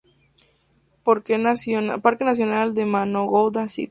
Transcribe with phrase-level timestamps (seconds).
[1.03, 3.89] Parque nacional del Manovo-Gounda St.